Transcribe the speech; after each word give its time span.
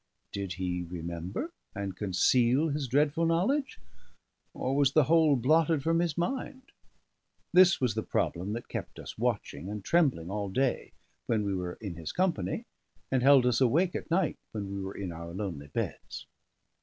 Did 0.31 0.53
he 0.53 0.81
remember, 0.81 1.51
and 1.75 1.95
conceal 1.95 2.69
his 2.69 2.87
dreadful 2.87 3.27
knowledge? 3.27 3.79
or 4.51 4.75
was 4.75 4.93
the 4.93 5.03
whole 5.03 5.35
blotted 5.35 5.83
from 5.83 5.99
his 5.99 6.17
mind? 6.17 6.71
This 7.53 7.79
was 7.79 7.93
the 7.93 8.01
problem 8.01 8.53
that 8.53 8.67
kept 8.67 8.97
us 8.97 9.15
watching 9.19 9.69
and 9.69 9.85
trembling 9.85 10.31
all 10.31 10.49
day 10.49 10.93
when 11.27 11.43
we 11.43 11.53
were 11.53 11.73
in 11.79 11.97
his 11.97 12.11
company, 12.13 12.65
and 13.11 13.21
held 13.21 13.45
us 13.45 13.61
awake 13.61 13.93
at 13.93 14.09
night 14.09 14.39
when 14.53 14.71
we 14.73 14.81
were 14.81 14.97
in 14.97 15.11
our 15.11 15.35
lonely 15.35 15.67
beds. 15.67 16.25